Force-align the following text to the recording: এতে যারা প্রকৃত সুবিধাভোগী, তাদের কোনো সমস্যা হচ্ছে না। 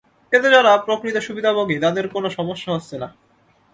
এতে 0.31 0.47
যারা 0.51 0.71
প্রকৃত 0.77 1.15
সুবিধাভোগী, 1.17 1.77
তাদের 1.79 2.05
কোনো 2.07 2.27
সমস্যা 2.29 2.69
হচ্ছে 2.73 2.95
না। 2.97 3.07